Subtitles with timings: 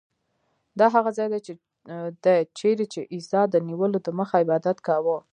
[0.79, 1.39] دا هغه ځای دی
[2.57, 5.17] چیرې چې عیسی د نیولو دمخه عبادت کاوه.